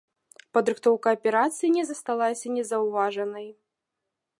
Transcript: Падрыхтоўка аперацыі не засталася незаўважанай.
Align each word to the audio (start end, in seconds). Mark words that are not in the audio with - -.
Падрыхтоўка 0.57 1.13
аперацыі 1.17 1.69
не 1.77 1.83
засталася 1.91 2.47
незаўважанай. 2.59 3.47